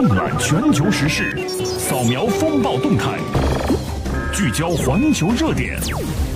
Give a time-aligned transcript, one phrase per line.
[0.00, 3.18] 纵览全球时事，扫描风暴动态，
[4.32, 5.78] 聚焦环球热点，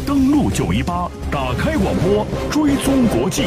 [0.07, 3.45] 登录九一八，打开广播，追踪国际。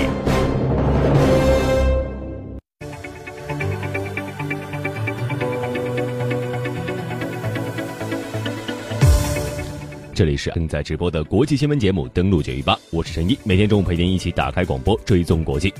[10.15, 15.71] 这里是正在直播的国际新闻节目，登录九一八，我是陈一，每天中午陪您一起打开广播，追踪国际。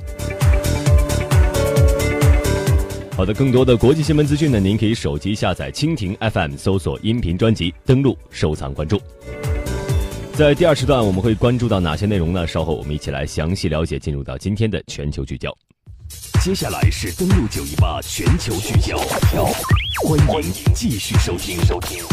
[3.18, 9.02] 好的，更多的国际新闻资讯呢，您可以手机下载蜻蜓 FM，搜索音频专辑，登录收藏关注。
[10.36, 12.46] 在第二时段，我们会关注到哪些内容呢？
[12.46, 13.98] 稍后我们一起来详细了解。
[13.98, 15.52] 进入到今天的全球聚焦，
[16.44, 19.00] 接下来是登录九一八全球聚焦，
[20.04, 22.04] 欢迎继续收听收听。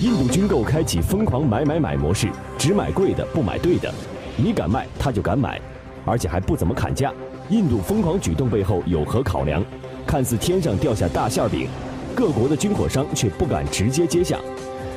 [0.00, 2.28] 印度军购开启疯狂买买买模式，
[2.58, 3.90] 只买贵的，不买对的。
[4.36, 5.58] 你敢卖，他就敢买，
[6.04, 7.10] 而且还不怎么砍价。
[7.50, 9.64] 印度疯狂举动背后有何考量？
[10.06, 11.68] 看似天上掉下大馅饼，
[12.14, 14.38] 各国的军火商却不敢直接接下。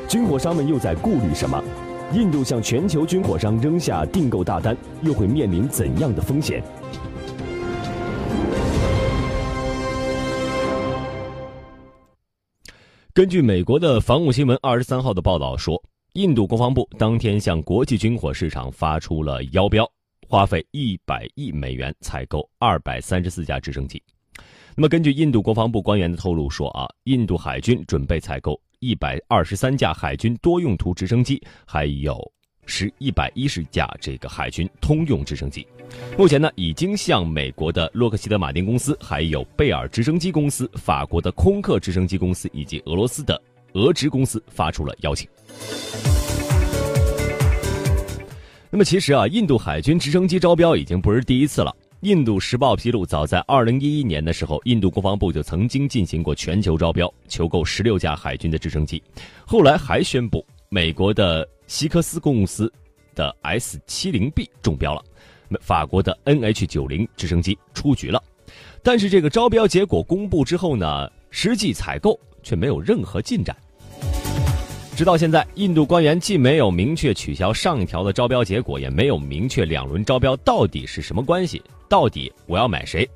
[0.07, 1.61] 军火商们又在顾虑什么？
[2.13, 6.63] 印度向全球军火商扔下订购大单，又会面临怎样的风险？
[13.15, 15.81] 根据美国的防务新闻二十三号的报道说，
[16.13, 19.89] 印度国防部当天向国际军火市场发出了邀标。
[20.33, 24.01] 花费一百亿美元采购二百三十四架直升机。
[24.75, 32.19] 那么，根据印度国防部官员的透露说啊，印度海军准备采购一百二十三架海军多用途直升机，还有
[32.65, 35.67] 十一百一十架这个海军通用直升机。
[36.17, 43.39] 目前呢，已经向美国的洛克希德马丁公司、还有贝尔直升机公司、法国的空客直升机公司以及俄罗斯的
[43.73, 45.29] 俄直公司发出了邀请。
[48.73, 51.71] 那么其实啊，印度海军直升机招标已经不是第一次了。
[52.01, 58.99] 印度时报披露，早在2011年的时候，印度国防部就曾经进行过全球招标，求购16架海军的直升机。
[59.45, 62.73] 后来还宣布，美国的希克斯公司
[63.13, 65.03] 的 S70B 中标了，
[65.61, 68.19] 法国的 NH90 直升机出局了。
[68.81, 73.55] 但是这个招标结果公布之后呢，实际采购却没有任何进展。
[74.95, 83.09] 直到现在，印度官员既没有明确取消上一条的招标结果，也没有明确两轮招标到底是什么关系，到底我要买谁？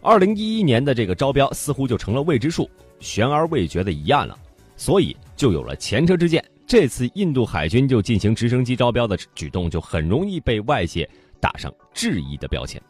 [0.00, 2.68] 二零一一年的这个招标似乎就成了未知数，
[2.98, 4.38] 悬而未决的疑案了，
[4.74, 6.42] 所以就有了前车之鉴。
[6.66, 11.08] 这次印度海军就进行直升机招标的举动，就很容易被外界
[11.40, 12.80] 打上质疑的标签。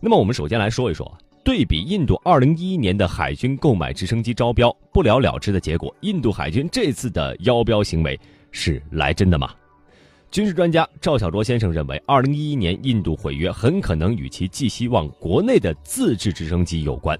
[0.00, 1.10] 那么，我们首先来说一说。
[1.44, 8.18] 对比印度2011年的海军购买直升机招标不了了之的结果，印度海军这次的邀标行为
[8.50, 9.50] 是来真的吗？
[10.30, 17.16] 军事专家赵小卓先生认为，2011年印度毁约很可能与其寄希望国内的自制直升机有关，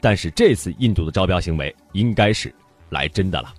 [0.00, 2.50] 但是这次印度的招标行为应该是
[2.88, 3.54] 来真的了。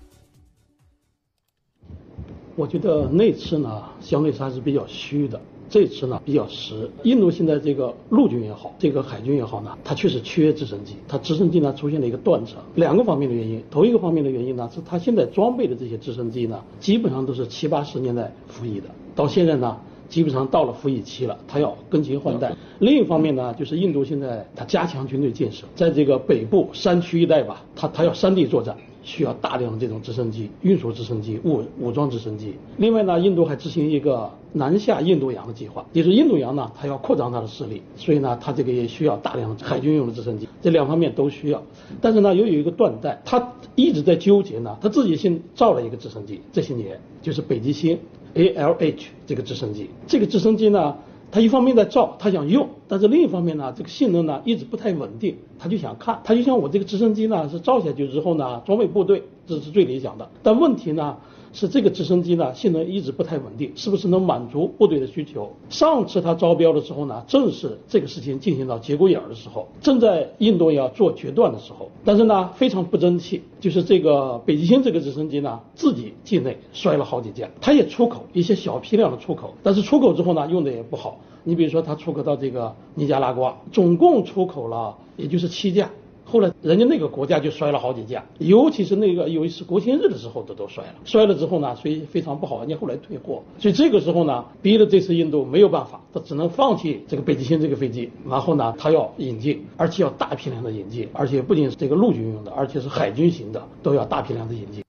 [2.56, 5.40] 我觉得那次呢，相对还是比较虚的。
[5.68, 13.62] 这次呢比较实，印度现在这个陆军也好，这个海军也好呢，它确实缺直升机，它直升机呢出现了一个断层，两个方面的原因。
[13.70, 19.76] 头一个方面的原因呢，是它现在装备的这些直升机呢，基本上都是七八十年代服役的，到现在呢，
[20.08, 22.54] 基本上到了服役期了，它要更新换代。
[22.78, 28.76] 另一方面呢，就是印度现在它加强军队建设，在这个北部山区一带吧，它它要山地作战。
[29.04, 32.54] 需要大量的这种直升机、运输直升机、武武装直升机。
[32.78, 41.62] 另外呢，印度还执行一个南下印度洋的计划，也就是印度洋呢，它要扩张它的势力，所以呢，它这个也需要大量的海军用的直升机，这两方面都需要。
[42.00, 47.98] 但是呢，又有一个断代，他一直在纠结呢，他自己先造了一个直升机，这些年就是北极星
[48.34, 50.96] ALH 这个直升机，这个直升机呢。
[51.30, 61.16] 他一方面在造，他想用，但是另一方面呢，这个性能呢一直不太稳定，他就想看，他就像我这个直升机呢是造下去之后呢，装备部队，这是最理想的，但问题呢。
[61.54, 65.50] 是这个直升机呢，性能一直不太稳定，是不是能满足部队的需求？
[65.70, 71.88] 上次他招标的时候呢，正是这个事情进行到节骨眼儿的时候，正在印度要做决断的时候。
[72.04, 81.20] 但是呢，非常不争气，就是这个北极星这个直升机呢，自己境内摔了好几架，它也出口一些小批量的出口，但是出口之后呢，用的也不好。
[81.44, 85.90] 你比如说，它出口到这个尼加拉瓜，总共出口了也就是七架。
[86.34, 90.94] 后来人家那个国家就摔了好几架，尤其是那个有一次国庆日的时候，都都摔了。
[91.04, 93.40] 摔了之后呢，所以非常不好，人家后来退货。
[93.60, 98.10] 所以这个时候呢，逼得这次印度没有办法，他只能放弃这个北极星这个飞机。
[98.28, 104.82] 然后呢，他要引进，而且要大批量的引进，而且不仅是这个陆军用的，而且是海军型的，都要大批量的引进。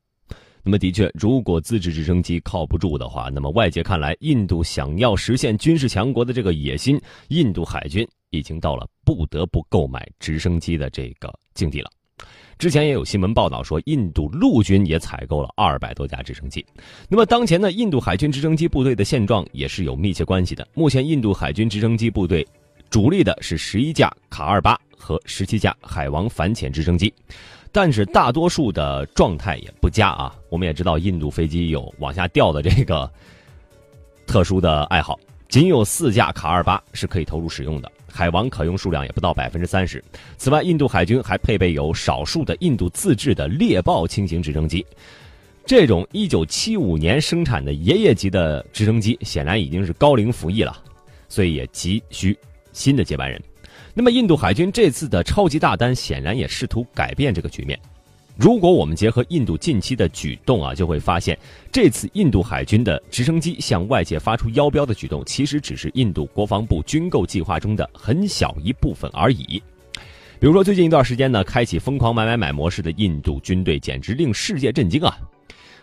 [0.63, 11.89] 那么的确，如果自制直升机靠不住的话，那么外界看来，印度想要实现军事强国的这个野心，印度海军已经到了不得不购买直升机的这个境地了。
[12.57, 16.65] 之前也有新闻报道说，印度陆军也采购了二百多架直升机。
[17.09, 20.65] 那么当前呢，印度海军直升机部队的现状也是有密切关系的。
[20.73, 22.47] 目前，印度海军直升机部队
[22.89, 27.13] 主力的是十一架卡二八和十七架海王反潜直升机，
[27.73, 30.33] 但是大多数的状态也不佳啊。
[30.49, 33.11] 我们也知道，印度飞机有往下掉的这个
[34.25, 35.19] 特殊的爱好，
[35.49, 37.91] 仅有四架卡二八是可以投入使用的。
[38.15, 40.01] 海王可用数量也不到百分之三十。
[40.37, 44.85] 此外，印度海军还配备有少数的印度自制的猎豹轻型直升机。
[45.65, 50.81] 这种一九七五年生产的爷爷级的直升机，显然已经是高龄服役了，
[51.27, 52.37] 所以也急需
[52.71, 53.41] 新的接班人。
[53.93, 57.77] 那么，印度海军这次的超级大单，显然也试图改变这个局面。
[58.37, 61.37] 如果我们结合印度近期的举动啊，就会发现，
[61.71, 69.61] 这次印度海军的直升机向外界发出邀标的举动，其实只是印度国防部军购计划中的很小一部分而已。
[70.37, 75.17] 比如说，最近一段时间呢，开启疯狂买买买模式的印度军队简直令世界震惊啊！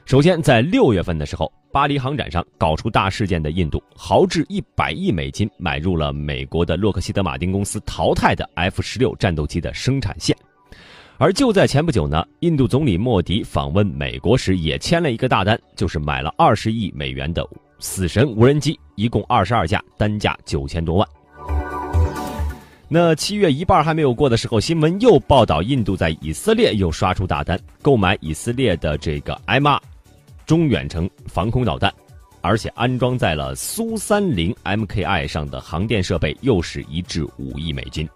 [0.04, 10.36] 首先，在六月份的时候，巴黎航展上搞出大事件的印度，豪掷一百亿美金买入了美国的洛克希德马丁公司淘汰的 F 十六战斗机的生产线。
[11.22, 17.48] 而就在前不久呢，印度总理莫迪访问美国时也签了一个大单，就是买了二十亿美元的
[17.78, 21.08] “死神”无人机，一共二十二架，单价九千多万。
[22.88, 29.80] 那七月一半还没有过的时候，新闻又报道印度在以色列又刷出大单，购买以色列的这个 M 二
[30.44, 31.94] 中远程防空导弹，
[32.40, 38.08] 而且安装在了苏三零 MKI 上的航电设备，又是一至五亿美金。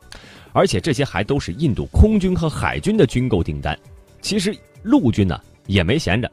[0.57, 3.79] 而且这些还都是印度空军和海军的军购订单。
[4.23, 6.33] 其实陆军呢也没闲着，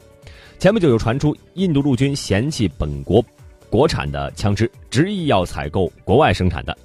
[0.58, 3.22] 前不久又传出印度陆军嫌弃本国
[3.70, 6.76] 国产的枪支，执意要采购国外生产的。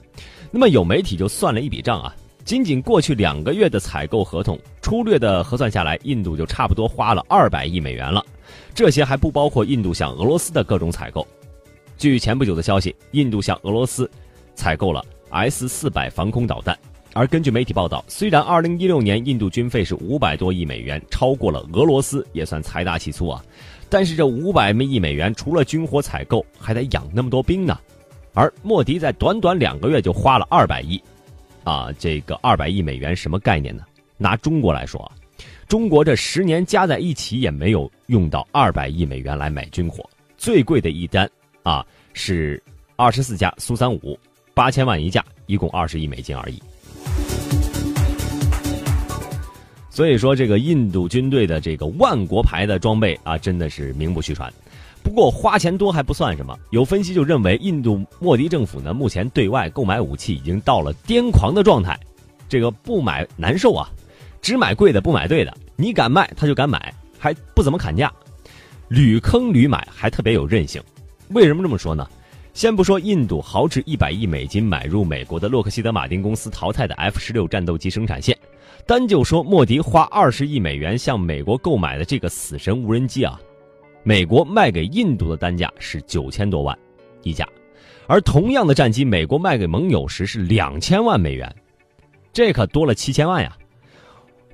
[0.50, 2.12] 那么有媒体就算了一笔账啊，
[2.44, 8.20] 仅仅过去两个月的采购合同，粗略的核算下来，印度就差不多花了二百亿美元了。
[8.75, 11.25] 这些还不包括印度向俄罗斯的各种采购。
[11.96, 14.11] 据前不久的消息，印度向俄罗斯
[14.56, 16.76] 采购了 S 四百防空导弹。
[17.14, 23.43] 而根据媒体报道，虽然2016年印度军费是五百多亿美元，超过了俄罗斯，也算财大气粗啊。
[23.88, 27.78] 但是这五百亿美元除了军火采购，还得养那么多兵呢。
[28.34, 31.02] 而莫迪在短短两个月就花了二百亿，
[31.64, 33.82] 啊，这个二百亿美元什么概念呢？
[34.16, 35.11] 拿中国来说啊，
[35.66, 40.08] 中国这十年加在一起也没有用到二百亿美元来买军火。
[40.37, 41.28] 最贵的一单
[41.64, 42.62] 啊是
[42.94, 44.16] 二十四架苏三五，
[44.54, 46.62] 八千万一架，一共二十亿美金而已。
[49.98, 54.48] 所以说，这个印度军队的这个万国牌的装备啊，真的是名不虚传。
[55.02, 61.98] 不过花钱多还不算什么，有分析就认为，印度莫迪政府呢，目前对外购买武器已经到了癫狂的状态。
[62.48, 63.90] 这个不买难受啊，
[64.40, 65.52] 只买贵的不买对的。
[65.74, 68.08] 你敢卖他就敢买，还不怎么砍价，
[68.86, 70.80] 屡坑屡买，还特别有韧性。
[71.30, 72.08] 为什么这么说呢？
[72.54, 78.38] 先不说印度豪掷一百亿美金买入美国的洛克希德马丁公司淘汰的 F 十六战斗机生产线。
[78.88, 83.38] 单就说莫迪花二十亿美元向美国购买的这个死神无人机啊，
[84.02, 86.75] 美国卖给印度的单价是九千多万
[87.23, 87.46] 一架，
[88.06, 91.55] 而同样的战机，美国卖给盟友时是两千万美元，
[92.32, 93.55] 这可多了七千万呀。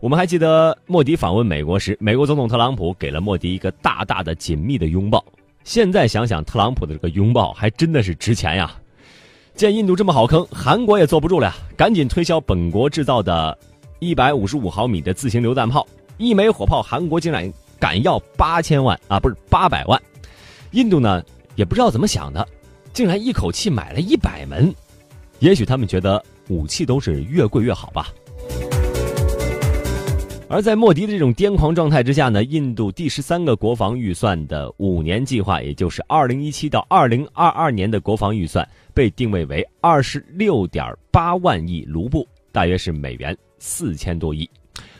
[0.01, 5.25] 我们还记得莫迪访问美国时，美国总统特朗普给了莫迪一个大大的紧密的拥抱。
[5.63, 8.75] 现在想想，特朗普的这个拥抱还真的是值钱呀。
[9.55, 13.57] 见印度这么好坑，韩国也坐不住了，赶紧推销本国制造的。
[14.05, 15.87] 一百五十五毫米的自行榴弹炮，
[16.19, 20.01] 一枚火炮，韩国竟然敢要八千万啊，不是八百万。
[20.73, 21.25] 印度呢
[21.57, 22.47] 也不知道怎么想的，
[22.93, 24.73] 竟然一口气买了一百门。
[25.39, 28.09] 也许他们觉得武器都是越贵越好吧。
[30.47, 43.37] 而在莫迪的这种癫狂状态之下呢，印度第十三个国防预算的五年计划，也就是二零一七到二零二二年的国防预算，被定位为二十六点八万亿卢布，大约是美元。
[43.67, 44.49] 四千多亿，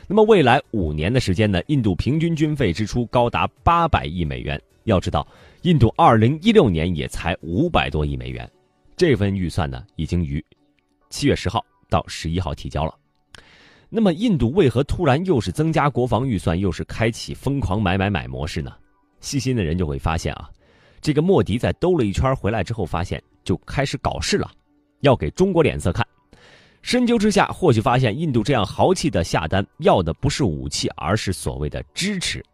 [0.09, 1.63] 那么未来五年的时间呢？
[1.67, 4.59] 印度平均军费支出高达八百亿美元。
[4.85, 5.27] 要知道，
[5.63, 8.51] 印度二零一六年也才五百多亿美元，
[8.97, 10.43] 这份预算呢，已经于
[11.11, 12.95] 七月十号到十一号提交了。
[13.91, 18.73] 那么，印度为何突然又是增加国防预算，又是开启疯狂买买买模式呢？
[19.21, 20.49] 细心的人就会发现啊，
[21.03, 24.51] 这个莫迪在兜了一圈回来之后，发现就开始搞事了，
[25.01, 26.07] 要给中国脸色看。
[26.85, 32.45] 深究之下，或许发现印度这样豪气的下单，要的不是武器，而是所谓的支持。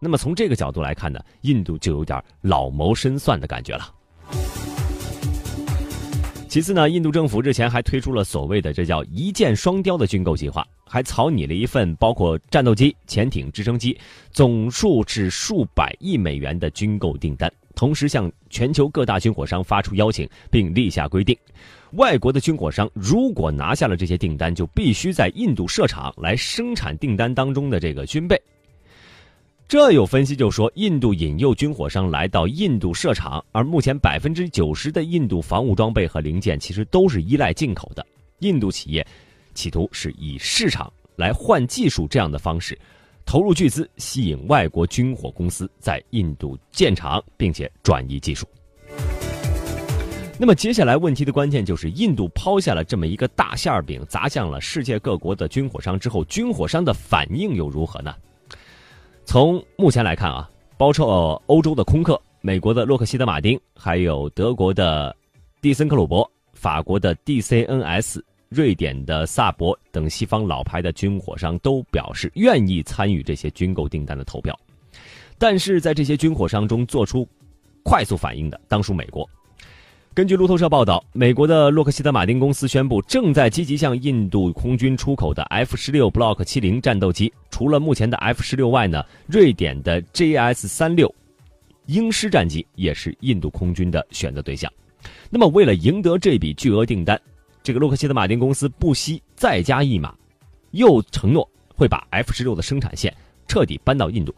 [0.00, 3.92] 那么从这个角度来看呢，印度就有点老谋深算的感觉了。
[6.48, 13.94] 其次呢，印度政府日前还推出了所谓的这叫“一箭双雕”的军购计划，还草拟了一份包括战斗机、潜艇、直升机，
[14.30, 17.52] 总数是数百亿美元的军购订单。
[17.76, 21.38] 同时向全球各大军火商发出邀请，并立下规定：
[21.92, 28.36] 外国的军火商如果拿下了这些订单，就必须在印度设厂来生产订单当中的这个军备。
[29.68, 38.06] 这有分析就说，印度引诱军火商来到印度设厂，而目前百分之九十的印度防务装备和零件其实都是依赖进口的。
[38.38, 39.06] 印度企业
[39.54, 42.78] 企图是以市场来换技术这样的方式，
[43.26, 48.46] 投入巨资吸引外国军火公司在印度建厂，并且转移技术。
[50.38, 58.14] 那么接下来问题的关键就是，印度抛下了这么一个大馅饼，砸向了世界各国的军火商之后，军火商的反应又如何呢？
[59.24, 65.14] 从目前来看啊，包括欧洲的空客、美国的洛克希德马丁，还有德国的
[65.60, 74.58] 蒂森克鲁伯、法国的 DCNS、瑞典的萨博等西方老牌的军火商都表示愿意参与这些军购订单的投标。
[75.38, 77.28] 但是在这些军火商中做出
[77.82, 79.28] 快速反应的，当属美国。
[80.14, 87.30] 根据路透社报道，美国的洛克希德马丁公司宣布，正在积极向印度空军出口的 F 十六 Block 七零战斗机。
[87.50, 91.14] 除了目前的 F 十六外呢，瑞典的 JS 三六
[91.84, 94.72] 鹰狮战机也是印度空军的选择对象。
[95.28, 97.20] 那么，为了赢得这笔巨额订单，
[97.66, 100.14] 这个洛克希德马丁公司不惜再加一码，
[100.70, 103.12] 又承诺会把 F 十六的生产线。
[103.48, 104.32] 彻底搬到印度。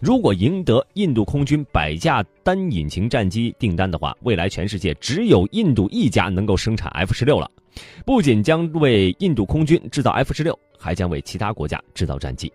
[0.00, 7.50] 如果赢得印度空军百架单引擎战机订单的话，未来全世界只有印度一家能够生产 F 十六了。
[8.04, 12.52] 不仅将为印度空军制造 F 十六，还将为其他国家制造战机。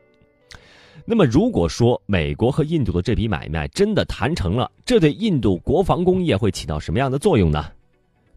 [1.06, 7.66] 那么，如果说美国和印度的这笔买卖真的谈成了，这对印度国防工业会起到什么样的作用呢？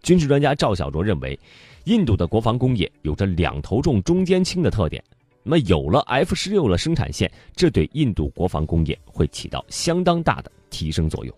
[0.02, 1.38] 军事专家赵小卓认为，
[1.84, 5.02] 印度的国防工业有着两头重、中间轻的特点。
[5.42, 11.34] 那么有了 F 十六的生产线，这对印度国防工业会起到相当大的提升作用。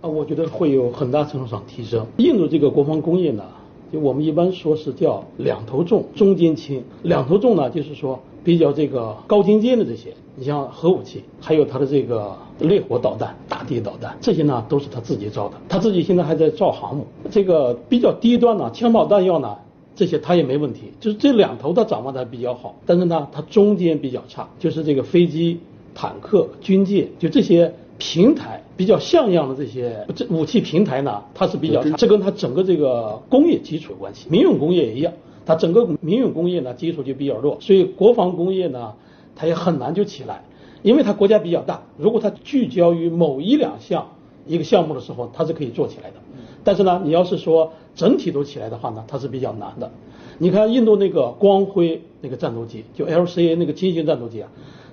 [0.00, 2.04] 啊，我觉得会有很大程度上提升。
[2.16, 3.44] 印度这个国防工业呢，
[3.92, 6.82] 就我们一般说是叫两头重，中间轻。
[7.02, 15.56] 两头重呢，就是说比较这个高精尖的这些，你像核武器，还有它的这个烈火导弹、大地导弹，这些呢都是他自己造的。
[15.68, 17.06] 他自己现在还在造航母。
[17.30, 19.56] 这个比较低端呢，枪炮弹药呢。
[19.96, 25.60] 这些他也没问题，就是这两头他掌握的比较好，但是呢，他中间比较差，就是这个飞机、
[25.94, 34.26] 坦克、军舰，就这些平台比较像样的这些这武器平台呢，它是比较差，这跟它整个这个工业基础有关系。
[34.30, 35.12] 民用工业也一样，
[35.44, 38.94] 它整个民用工业呢基础就比较弱，所以国防工业呢，
[39.36, 40.44] 它也很难就起来，
[40.80, 44.12] 因为它国家比较大，如果它聚焦于某一两项
[44.46, 46.16] 一个项目的时候，它是可以做起来的。
[46.64, 49.90] 但是呢，你要是说整体都起来的话呢，它是比较难的。
[50.38, 54.48] 你看印度那个光辉那个战斗机，就 LCA 那个轻型战斗机啊，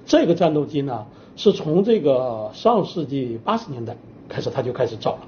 [0.06, 1.06] 这个战斗机呢
[1.38, 3.96] 是从这个上世纪八十年代
[4.28, 5.20] 开始它就开始造了，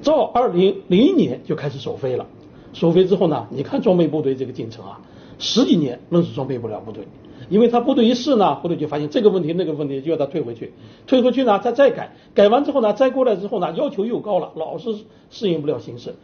[0.00, 2.24] 造二零零一年就开始首飞了。
[2.72, 5.00] 首飞之后呢，你看装备部队这个进程啊，
[5.38, 7.06] 十几年愣是装备不了部队。
[7.50, 10.72] 因为他部队一试呢，部队就发现这个问题那个问题，就要他退回去，
[11.06, 14.96] 退回去呢，他再改，改完之后呢，再过来之后呢，要求又高了，老是
[15.30, 16.14] 适应不了形势。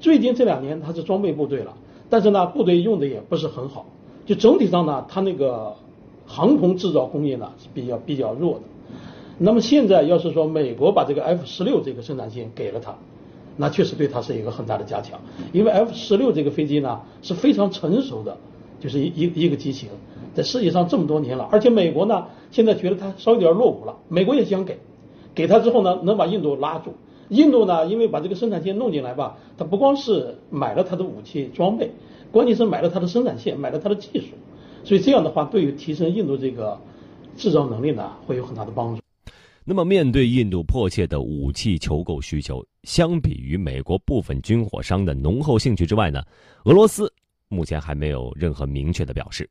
[0.00, 1.74] 最近这两年他是装备部队了，
[2.10, 3.86] 但是呢，部队用的也不是很好，
[4.26, 5.76] 就整体上呢，他那个
[6.26, 8.60] 航空制造工业呢是比较比较弱的。
[9.38, 12.94] 那么现在要是说美国把这个 F 十六这个生产线给了他，
[13.56, 15.20] 那确实对他是一个很大的加强，
[15.52, 18.36] 因为 F 十六这个飞机呢是非常成熟的，
[18.80, 19.88] 就是一一一个机型。
[20.34, 23.96] 在世界上这么多年了，而且美国呢，现在觉得它稍微有点落伍了。
[24.08, 24.78] 美国也想给，
[25.34, 26.94] 给他之后呢，能把印度拉住。
[27.28, 31.92] 印度呢，因为把这个生产线弄进来吧，它不光是买了它的武器装备，
[32.32, 34.34] 关键是买了它的生产线，买了它的技术。
[34.84, 36.78] 所以这样的话，对于提升印度这个
[37.36, 39.00] 制造能力呢，会有很大的帮助。
[39.64, 46.22] 那么，面对印度迫切的武器求购需求，相比于美国部分军火商的浓厚兴趣之外呢，
[46.64, 47.10] 俄罗斯
[47.48, 49.48] 目前还没有任何明确的表示。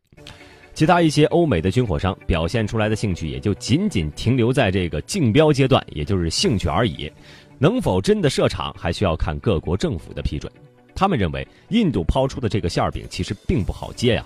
[0.76, 7.12] 其他一些欧美的军火商表现出来的兴趣也就仅仅停留在这个竞标阶段，也就是兴趣而已。
[7.58, 10.52] 能否真的设厂，还需要看各国政府的批准。
[10.94, 14.26] 他们认为，印度抛出的这个馅儿饼其实并不好接呀。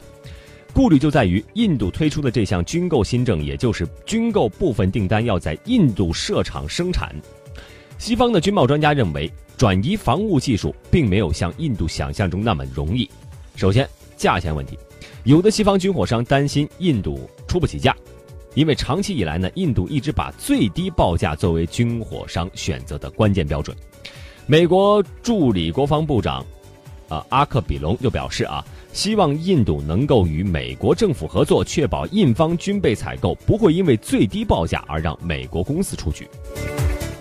[0.73, 7.15] 顾虑就在于，印度推出的这项军购新政，也就是军购部分订单要在印度设厂生产。
[7.97, 13.09] 西方的军贸专家认为，转移防务技术并没有像印度想象中那么容易。
[13.55, 14.77] 首先，价钱问题。
[15.23, 17.95] 有的西方军火商担心印度出不起价，
[18.53, 23.75] 因为长期以来呢，印度一直把最低报价作为军火商选择的关键标准。
[24.45, 26.45] 美国助理国防部长
[27.09, 28.63] 啊阿克比隆就表示啊，
[28.97, 36.27] 希望印度能够与美国政府合作，确保印方军备采购不会因为最低报价而让美国公司出局。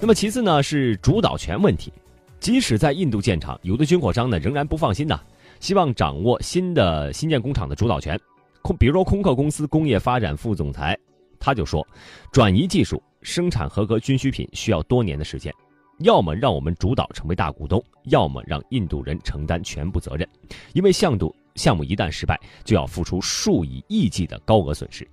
[0.01, 1.93] 那么其次呢是主导权问题，
[2.41, 5.21] 即使在印度建厂，有的军火商呢仍然不放心呐，
[5.61, 8.19] 希望掌握新的新建工厂的主导权。
[8.63, 10.99] 空，比如说空客公司工业发展副总裁，
[11.39, 11.87] 他就说，
[12.33, 15.53] 转移技术、生产合格军需品需要多年的时间，
[15.99, 20.27] 要么让我们主导成为大股东，要么让印度人承担全部责任，
[20.73, 25.07] 因为向度项目一旦失败，就要付出数以亿计的高额损失。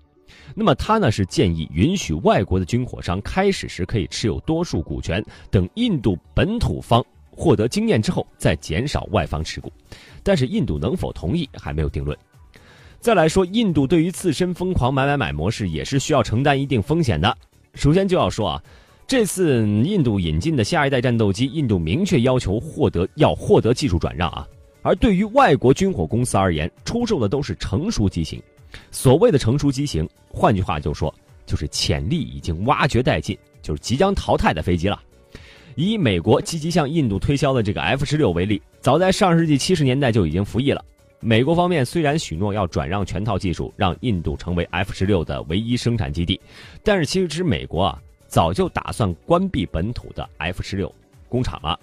[0.54, 9.72] 那么他呢是建议允许外国的军火商开始时可以持有多数股权，等印度本土方获得经验之后再减少外方持股，
[10.22, 12.18] 但是印度能否同意还没有定论。
[13.00, 17.36] 再来说，印度对于自身疯狂买买买模式也是需要承担一定风险的。
[17.76, 18.64] 首先就要说啊，
[19.06, 24.48] 这次印度引进的下一代战斗机，印度明确要求获得要获得技术转让啊，
[24.84, 28.40] 而对于外国军火公司而言，出售的都是成熟机型。
[28.92, 31.14] 所谓的成熟机型，换句话就说，
[31.46, 35.02] 就是潜力已经挖掘殆尽，就是即将淘汰的飞机了。
[35.76, 40.84] 以美国积极向印度推销的这个 F 十六为例，早在上世纪七十年代就已经服役了。
[41.20, 46.40] 美国方面虽然许诺要转让全套技术，让印度成为 F 十六的唯一生产基地，
[46.84, 50.94] 但是其实美国啊早就打算关闭本土的 F 十六
[51.30, 51.80] 工厂了。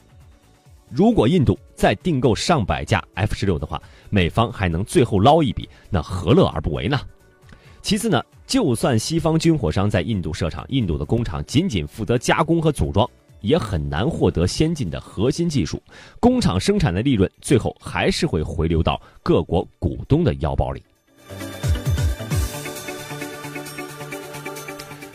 [0.90, 3.80] 如果印度再订购上百架 F 十六的话，
[4.10, 6.98] 美方还能最后捞一笔，那何乐而不为呢？
[7.80, 13.08] 其次呢，就算西方军火商在印度设厂，印度的工厂仅仅负责加工和组装，
[13.40, 15.80] 也很难获得先进的核心技术，
[16.18, 20.82] 工厂生产的利润最后还是会回流到各国股东的腰包里。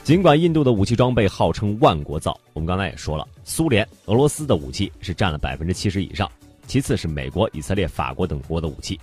[0.05, 6.31] 尽管印度的武器装备号称万国造，我们刚才也说了，苏联、俄罗斯的武器是占了百分之七十以上，
[6.67, 9.00] 其次是美国、以色列、法国等国的武器，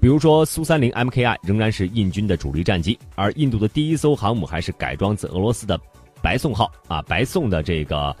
[0.00, 5.78] 比如说苏三零 MKI 仍然是印军的主力战机，而印度的第一艘航母还是改装自俄罗斯的
[6.22, 8.16] 白送号啊，白送的这个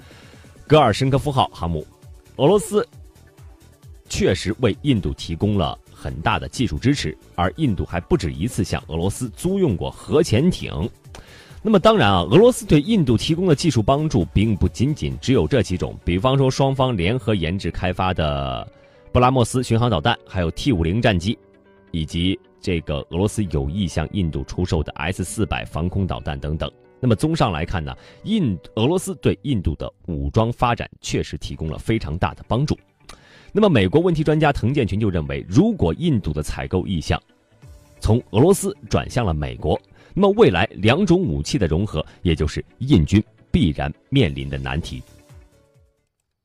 [0.66, 1.86] 戈尔申科夫号航母，
[2.36, 2.86] 俄罗斯
[4.10, 10.86] 确实为印度提供了很大的技术支持，而印度还不止一次向俄罗斯租用过核潜艇。
[11.66, 18.64] 那么当然啊，俄罗斯对印度提供的技术帮助并不仅仅只有这几种，比方说双方联合研制开发的
[19.10, 21.36] 布拉莫斯巡航导弹，还有 T 五零战机，
[21.90, 26.70] 以及这个俄罗斯有意向印度出售的 S 四百防空导弹等等。
[27.00, 32.78] 那么综上来看呢，印俄罗斯对印度的武装发展确实提供了非常大的帮助。
[33.50, 37.20] 那么美国问题专家滕建群就认为，如果印度的采购意向
[37.98, 39.76] 从俄罗斯转向了美国。
[40.18, 45.02] 那么未来两种武器的融合，也就是印军必然面临的难题。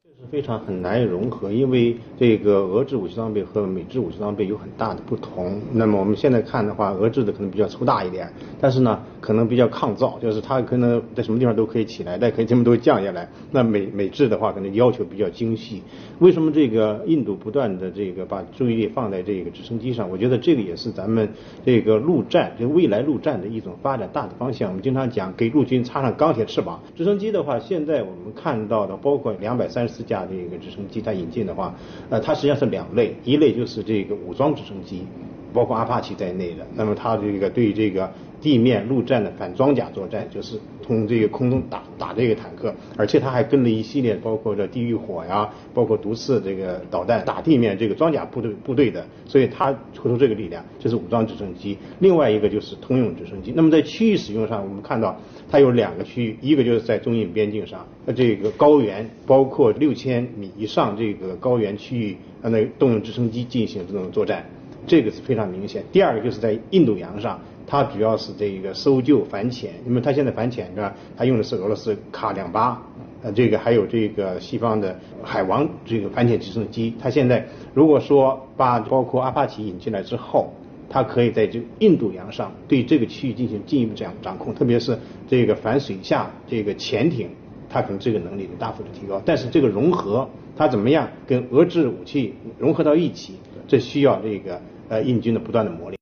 [0.04, 5.62] 这是非常很难以融合，因为这个俄制武器装备和美制武器装备有很大的不同。
[5.72, 8.30] 那么我们现在看的话，俄制的可能比较粗大一点，
[8.60, 13.30] 但是呢，可能比较抗造，就是它可能在什么地方都可以起来，但可以这么多降下来。
[13.52, 15.82] 那美美制的话，可能要求比较精细。
[16.20, 20.10] 为什么这个印度不断的这个把注意力放在这个直升机上？
[20.10, 21.30] 我觉得这个也是咱们
[21.66, 24.68] 这个陆战，就未来陆战的一种发展大的方向。
[24.68, 26.82] 我们经常讲给陆军插上钢铁翅膀。
[26.98, 30.02] 直升机的话，现在我们看到的包括两百三十四。
[30.02, 31.76] 架这个直升机它引进的话，
[32.10, 35.06] 呃，它实际上是两类，一类就是这个武装直升机，
[35.54, 38.12] 包括阿帕奇在内的，那么它这个对这个
[38.42, 51.78] 地面陆战的反装甲作战，就是从这个空中打打这个坦克，而且它还跟了一系列包括这地狱火呀，包括毒刺这个导弹打地面这个装甲部队部队的，所以它突出这个力量，这是武装直升机。
[52.00, 53.54] 另外一个就是通用直升机。
[53.56, 55.18] 那么在区域使用上，我们看到。
[55.52, 64.46] 它有两个区域，一个就是在中印边境上，呃，这个高原，包括六千米以上这个高原区域，呃，那动用直升机进行这种作战，
[64.88, 65.84] 这个是非常明显。
[65.91, 70.94] 第二个就是在印度洋上，它主要是这个搜救反潜，那么它现在反潜是吧？
[71.15, 72.82] 它用的是俄罗斯卡两八，
[73.24, 76.94] 呃，这个还有这个西方的海王这个反潜直升机。
[77.00, 80.54] 它现在如果说把包括阿帕奇引进来之后，
[80.89, 87.30] 它可以在这印度洋上对这个区域进行进一步这样掌控，特别是这个反水下这个潜艇，
[87.70, 89.22] 它可能这个能力大幅度提高。
[89.24, 93.36] 但是这个融合，它怎么样跟俄制武器融合到一起，
[93.70, 94.62] 这需要这个
[94.92, 95.98] 呃印军的不断的磨练。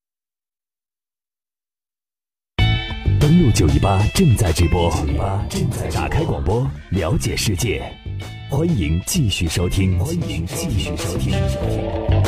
[3.21, 4.89] 登录九一八正在直播，
[5.47, 7.84] 正在打开广播，了解世界，
[8.49, 12.18] 欢迎继续收听，欢迎继续收听。